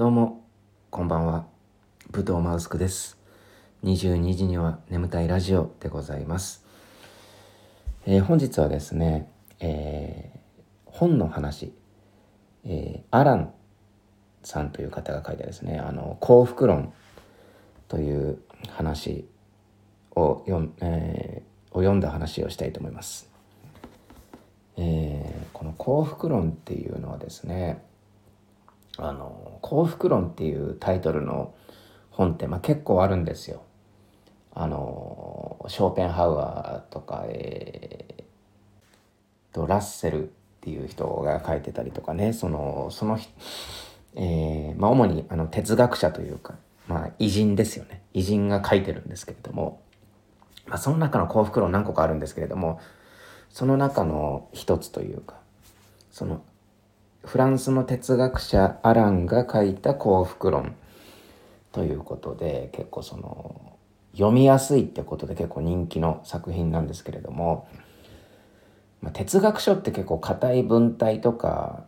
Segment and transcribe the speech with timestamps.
[0.00, 0.42] どうも、
[0.88, 1.44] こんばんは。
[2.10, 3.18] 武藤マウスクです。
[3.84, 6.64] 22時には眠たいラジオでございます。
[8.06, 10.38] えー本日はですね、えー
[10.86, 11.74] 本の話、
[12.64, 13.52] えーアラン
[14.42, 16.94] さんという方が書いたですね、あの、幸福論
[17.86, 18.38] という
[18.70, 19.28] 話
[20.16, 23.28] を読,、えーを読んだ話をしたいと思います。
[24.78, 27.84] えーこの幸福論っていうのはですね、
[29.00, 31.54] あの幸福論っていうタイトルの
[32.10, 33.62] 本って、まあ、結構あるんですよ。
[34.54, 38.20] あのショーペンハウアーとか、えー
[39.52, 40.30] とラッセルっ
[40.60, 42.32] ていう人が書いてたりとかね。
[42.32, 43.18] そのその
[44.16, 46.54] えーまあ、主にあの哲学者というか、
[46.88, 48.02] まあ、偉人ですよね。
[48.12, 49.80] 偉人が書いてるんですけれども、
[50.66, 52.80] まあ、その中の幸福論何個かあるんですけれども
[53.50, 55.36] その中の一つというか
[56.10, 56.42] その
[57.24, 60.74] フランスの哲学者アランが書いた幸福論
[61.72, 63.76] ということで結構その
[64.12, 67.68] 読みやすいってことで結構人気の作品なんですけれども、
[69.00, 71.84] まあ、哲学書って結構硬い文体とか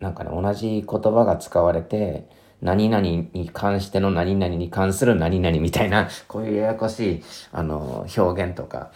[0.00, 2.28] なんかね同じ言葉が使われて
[2.62, 8.90] 何々に関しての何々に関する何々みたいな こういうややこしいあの表現とか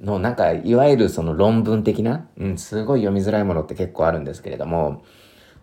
[0.00, 5.02] のなんかいわゆるその論文的な、うん、すごい読みづらいものって結構あるんですけれども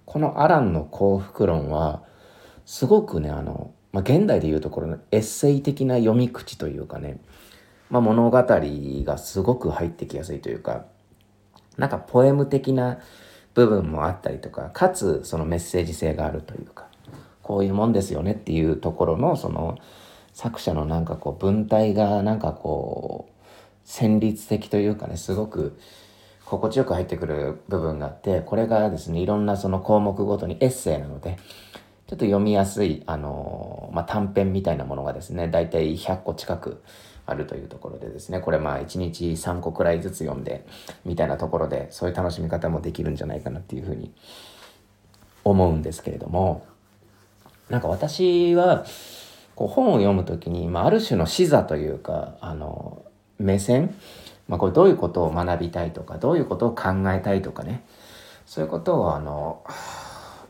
[0.10, 2.02] このアランの幸福論は
[2.66, 7.20] すごくねあの、まあ、現代でいうところのエッセイ的な読み口というかね、
[7.92, 10.86] まあ、物語がすごく入ってきやすいというか
[11.78, 12.98] なんかポエム的な
[13.54, 16.88] 部分もあったりとかかつそのメッセージ性があるというか
[17.44, 19.78] こういうもんですよねっていうところのその
[20.34, 25.78] 作者のなんかこう文体がなんかこう旋律的というかねすごく
[26.50, 31.38] 心地よく入ってくる部分があってこれがですねいろんなその項目ごとにエッセイなので
[32.08, 36.82] ちょっと読みやすいあの、まあ、短編みたいなものがですね大体100個近く
[37.28, 40.66] あるというところでですねこれまあ1日3個くらいずつ読んで
[41.06, 44.12] みたいなところでそういう楽しみ方もできるんじゃないかなっていうふうに
[45.44, 46.66] 思うんですけれども
[47.70, 48.86] なんか私は
[49.54, 53.04] こう本を読む時に、まあ、ある種の視座というかあの
[53.38, 53.96] 目線、
[54.50, 57.86] まあ、これどういうことを学びたいとかどういうことを考えたいとかね
[58.46, 59.64] そういうことをあの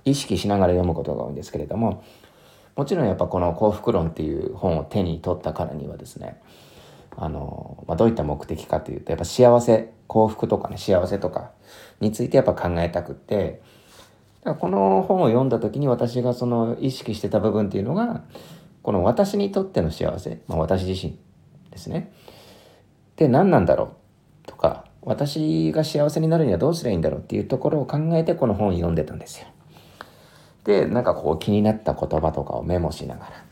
[0.05, 2.03] 意識しながら読むことが多いんですけれども
[2.77, 6.41] もちろんやっぱこの「幸福論」っていう本を手に取ったからにはですね
[7.17, 11.51] あの、まあ、どういった目的かというとやっぱ幸せ幸福とかね幸せとか
[11.99, 13.61] についてやっぱ考えたくって
[14.43, 18.23] だからこの本を読んだ時に私がその意識してた部分っていうのが
[18.81, 21.19] この私にとっての幸せ、まあ、私自身
[21.69, 22.13] ですね。
[23.19, 23.95] で何なんだろ
[24.45, 29.47] うとか私が幸せになるにはどうすればいいんだろうっていうところを考えてこの本を読んでたんですよ。
[30.63, 33.43] でなんかこう気になった言葉とかをメモしながら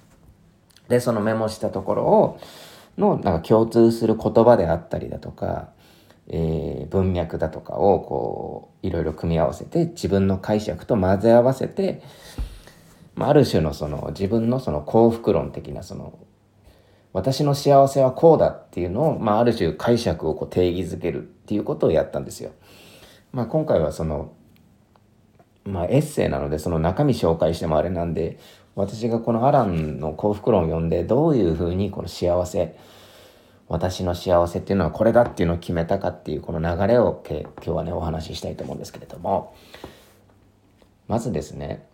[0.88, 2.40] でそのメモしたところを
[2.98, 5.70] のなんか共通する言葉であったりだとか、
[6.30, 12.02] えー文脈だとかをこういろいろ組み合わせて自分の解釈と混ぜ合わせて、
[13.16, 16.18] まあ、ある種のその自分のその幸福論的なその
[17.18, 22.52] 私の幸せはこうだっていうのを、まあ、ある種解釈をこう定義づけるっていうことをやったんですよ。
[23.32, 24.34] まあ、今回はその、
[25.66, 28.38] まあ、エッセイなのでその中身紹介してもあれなんで
[28.76, 32.78] 私がこのアランの幸福論を読んでどういうふうにこの幸せ
[33.68, 39.56] 私の幸せっていうのはこれだっていうのを決めたかっていうこの流れをけ今日はねお話ししたいと思うんですけれども
[41.08, 41.88] まずですね、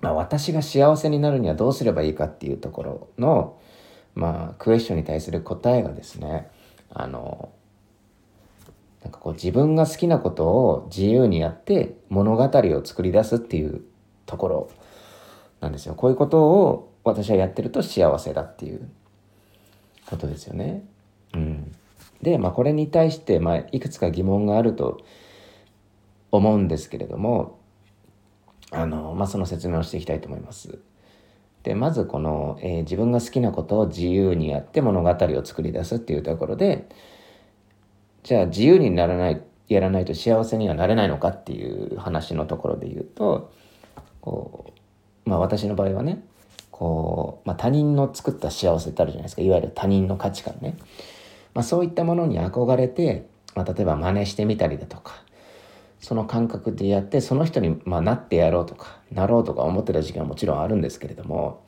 [0.00, 3.60] まあ、私が幸せになるにはどうすればいいかっていうところの
[4.14, 6.48] まあクエスチョンに対する答えがですね
[6.90, 7.50] あの
[9.02, 13.82] なんかこう自分が好きなことを自由にやって物語を作り出すっていう
[14.26, 14.70] ところ
[15.60, 15.94] なんですよ。
[15.94, 18.88] こういうことを私はやってると幸せだっていう
[20.06, 20.84] ことですよね。
[21.34, 21.74] うん、
[22.22, 25.00] で、まあ、これに対して、まあ、いくつか疑問があると
[26.30, 27.58] 思うんですけれども
[28.70, 30.78] あの、まあ、その説明をしていきたいと思います。
[31.62, 36.88] でまずこの、えー自分が好きなことを自由にやって物語を作り出すっていうところで
[38.22, 43.52] じゃあ自由にならないやらないと幸せにはなれないのかっていう話のところで言うと
[44.20, 44.72] こ
[45.26, 46.22] うまあ私の場合はね
[46.80, 49.42] こう、まあ、他人の作った幸せってあるじゃないですか。
[49.42, 50.76] いわゆる他人の価値観ね、
[51.52, 55.22] まあ、そういったものに憧れて、まあ、例えば真似してみたりだとか
[56.00, 61.62] その感覚でやってその人に、まあ、なってやろうとかなろうとか思ってた時期はもちろんあるんですけれども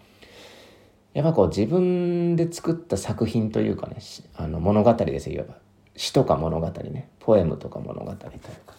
[1.13, 3.99] やっぱこう自分で作った作品というかね
[4.35, 5.55] あの物語ですよいわば。
[5.95, 8.75] 詩とか物語ねポエムとか物語というか。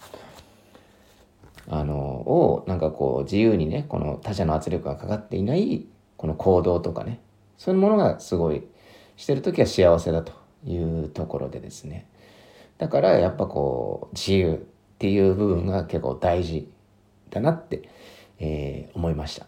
[1.70, 5.86] あのをなんかこう自由にねこの他者の圧力がかかっていない
[6.18, 7.22] この行動とかね
[7.58, 8.64] そういうものがすごい
[9.16, 10.34] してる時は幸せだと
[10.66, 12.08] いうところでですね。
[12.80, 14.68] だからやっぱこう自由。
[14.96, 16.72] っていう部分が結構大事
[17.30, 17.90] だなって、
[18.40, 19.46] えー、思いました。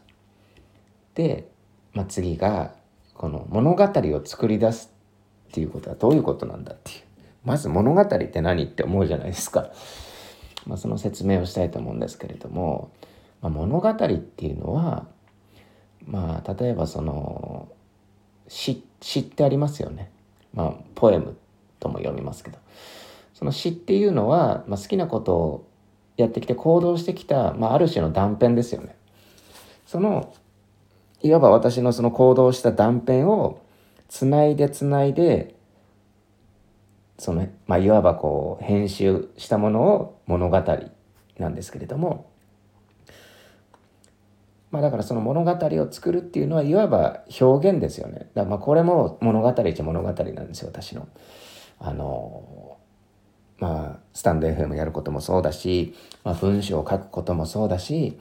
[1.14, 1.50] で、
[1.94, 2.74] まあ、次が
[3.14, 4.92] この物語を作り出す
[5.50, 7.02] っていうことはどういうことなんだっていう
[7.46, 9.70] まず物語って何って思うじゃないですか。
[10.66, 12.92] まあ、その説明をしたいと思うんですけれども、
[13.42, 15.06] まあ、物語っていうのは
[16.08, 17.70] まあ例えばその
[18.48, 20.12] 詩詩ってありますよね。
[20.54, 21.38] まあポエム
[21.80, 22.58] とも読みますけど
[23.36, 25.70] その詩っていうのは、まあ、好きなことを
[26.16, 28.96] やってきて行動してきた、まあ、ある種の断片ですよね。
[29.86, 30.34] その
[31.22, 33.62] いわば私のその行動した断片を
[34.08, 35.54] つないでつないで
[37.18, 40.64] その、まあ、いわばこう編集したものを物語
[41.38, 42.32] なんですけれども、
[44.72, 48.30] まあ、だからその物語を作るっていうのはいわば表現ですよね。
[48.34, 51.10] だまあこれも物語一物語なんですよ私の。
[51.80, 52.78] あの
[53.60, 58.18] まあスタンド FM やることもそうだし、まあ、文章を書くこともそうだし、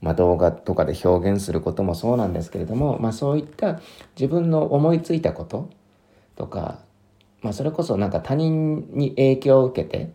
[0.00, 3.80] まあ、動画とかで表現することもそうなんですけれども、まあ、そういった
[4.14, 5.70] 自分の思いついたこと
[6.36, 6.78] とか
[7.46, 10.12] まあ、それこそなんか他人に影響を受けて、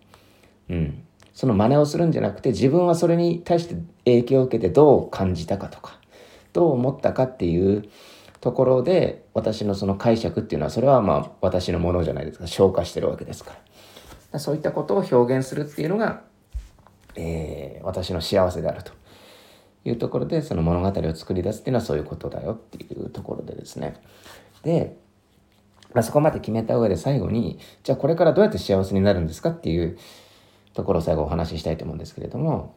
[0.69, 5.97] うん、その真似をするんじゃなくて自分はそれに対して影響を受けてどう感じたかとか
[6.51, 7.88] どう思ったかっていう
[8.42, 12.47] ところで私のその解釈っていうのはそれはまあ私のものじゃないですか。
[12.47, 13.57] 消化してるわけですから。
[14.39, 16.24] そういったことを表現するっていうのが、
[17.16, 18.94] えー、私の幸せであると。
[19.83, 23.95] いうところでその物語を作り出すっていうのはそういうことだよっていうところでですね。
[24.62, 24.95] で
[25.94, 29.98] まあ、そこまで決めた上で最後に、じゃあこれからどうやって幸せになるんですかっていう
[30.74, 32.75] ところを最後お話ししたいと思うんですけれども、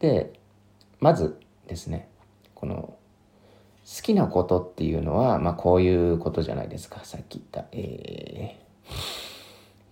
[0.00, 0.32] で、
[1.00, 2.08] まずですね、
[2.54, 2.96] この
[3.84, 7.00] 好きなことっていうのは、まあこういうことじゃないですか。
[7.04, 8.67] さっき言った、えー、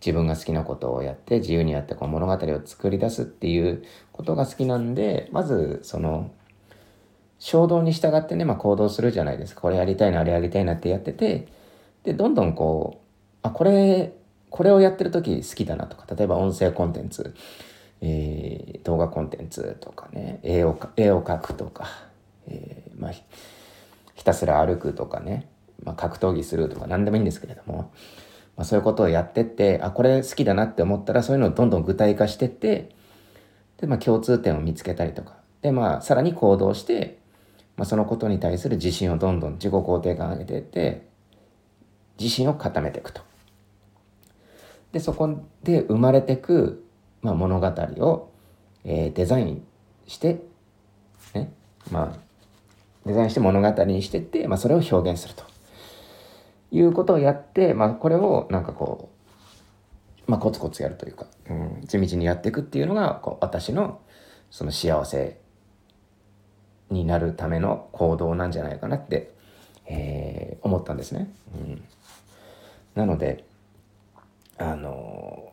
[0.06, 6.31] 自分が好きなことをやって自由にやってこう物語を作り出すっていうことが好きなんで、まずその
[7.41, 9.62] 衝動に従ってね、まあ行動するじゃないですか。
[9.62, 11.49] これやりたいな、あれやりたいなってやってて、
[12.05, 13.06] で、どんどんこう、
[13.43, 14.12] あ、これ、
[14.49, 17.35] これをやってる時好きだなとか、例えば音声コンテンツ、
[18.00, 21.88] えー、動画コンテンツとかね、絵を絵を描くとか、
[22.47, 23.12] えー、まあ、
[24.14, 25.49] ひたすら歩くとかね、
[25.82, 27.91] まあ、格闘技するとか何でもいいんですけれども、
[28.56, 32.91] まあ、そういうことをやってって、あ、これ好きだなって思ったらそういうのをどんどん具体化してって、
[33.79, 37.19] で、まあ、共通点を見つけたりとか、で、まあ、さらに行動して、
[37.76, 41.06] まあ、そのことに対する自信をどんどん自己肯定感上げてって、
[42.19, 43.20] 自信を固めていくと。
[44.93, 46.82] でそこで生まれてく、
[47.20, 48.31] まあ、物語を、
[48.85, 49.67] えー、デザイン
[50.06, 50.41] して、
[51.35, 51.53] ね
[51.91, 52.19] まあ、
[53.05, 55.44] デザインして物語にしてって、まあ、それを表現すると
[56.70, 59.10] いうことをやって、まあ、これをなんかこ
[60.26, 64.00] う、まあ、コツコツやるというか、うん、地道にやっていくっていうのがこう私の
[64.50, 65.38] その幸せ
[66.90, 69.34] になるための行動なんじゃないかなって、
[69.86, 71.30] えー、思ったんですね。
[71.54, 71.84] うん
[72.96, 73.44] なので、
[74.56, 75.52] あの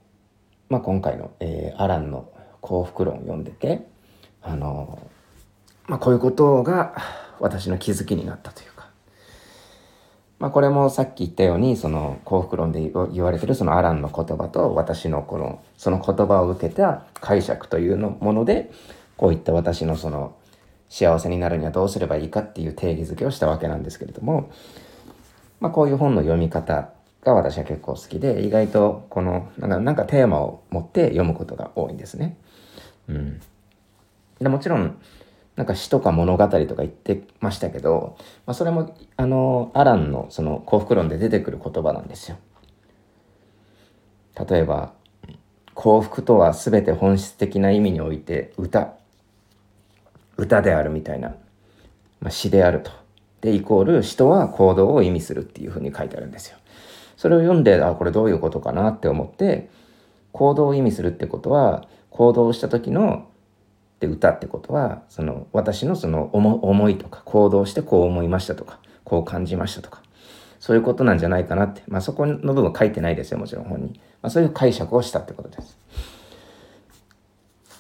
[0.69, 2.31] まあ、今回の、えー、アランの
[2.61, 3.85] 幸福論を読んでて、
[4.41, 4.97] あの
[5.87, 6.95] まあ、こういうことが
[7.41, 8.71] 私の気づきになったという、
[10.39, 18.71] まあ、これもさっき言ったようにその幸福論で言われてるそのアランの言葉と私のこのその言葉を受けた解釈というのもので
[19.15, 20.35] こういった私のその
[20.89, 24.51] 幸せになるにはどうすればいいかっていう定義づけをしたわけなんですけれども、
[25.59, 26.91] まあ、こういう本の読み方
[27.23, 32.37] が私は結構好きで、意外とこの、なんかなんかテーマを持って読むことが多いんですね。
[33.07, 33.41] うん。
[34.39, 34.97] でもちろん、
[35.55, 42.37] なんか詩とか物語とか言ってましたけど、まあ、それも、あの、アランのその幸福論で出てくる言葉なんですよ。
[44.49, 44.93] 例えば、
[45.75, 48.93] 幸福とは全て本質的な意味において歌、
[50.37, 51.35] 歌であるみたいな、
[52.19, 52.91] まあ、詩であると。
[53.41, 56.57] で、イコール詩とは行動を意味するっていうふうに書いてあるんですよ。
[57.17, 59.69] それを読んで、あ、これどういうことかなって思って、
[60.31, 63.27] 行動を意味するってことは、行動した時の、
[64.03, 70.03] で歌ってことは、その私のその思いとか、行動してこう思いましたとか、こう感じましたとか、
[70.59, 71.83] そういうことなんじゃないかなって。
[71.87, 73.99] まあそこの部分書いてないですよ、もちろん本に。
[74.21, 75.77] まあそういう解釈をしたってことです。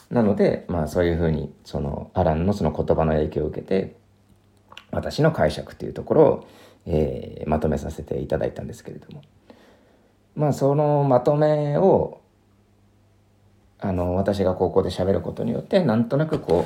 [0.09, 3.97] なので、まあそういうふうに、そのアランのその言葉の影響を受けて、
[4.91, 6.47] 私の解釈っていうところを、
[6.85, 9.21] えー、まとめさせていただいたんですけれども
[10.35, 12.21] まあそのまとめを
[13.83, 16.65] あの私が高校で喋ることによってなんとなくこ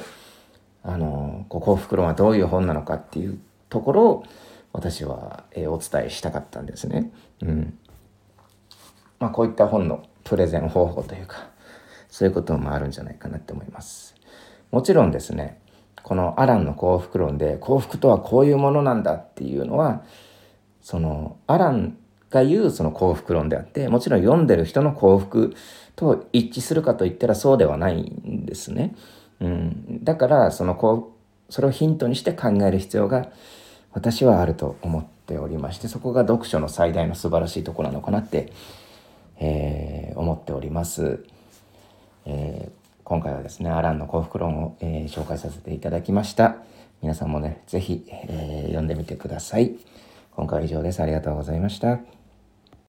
[0.85, 4.23] うあのこう幸福論はどういう本なのかっていうところを
[4.71, 7.11] 私は、えー、お伝えしたかったんですね。
[7.41, 7.77] うん
[9.19, 11.49] まあ、こういった本のプレゼン方法というか
[12.07, 14.15] そういうこともあるんじゃないかなって思います。
[14.69, 15.59] もちろんですね
[16.03, 20.03] このアランの幸福論で幸福とはこういうものなんだっていうのは
[20.81, 21.97] そのアラン
[22.29, 25.55] が言うその幸福論であってもちろん読んでる人の幸福
[25.95, 28.95] と一致するかといったらそうではないんですね。
[29.39, 31.13] うん、だからそのこ
[31.49, 33.29] うそれをヒントにして考える必要が
[33.93, 38.51] 私はあると思っておりましてそこが読書の最大の素晴らしいところなのかなって、
[39.39, 41.23] えー、思っております。
[42.25, 42.71] えー、
[43.03, 46.57] 今回はですねアランの幸福論を、えー、紹介させていただきました。
[47.01, 49.75] 皆さんもね是非、えー、読んでみてください。
[50.35, 51.01] 今回は以上です。
[51.01, 52.16] ありがとうございました。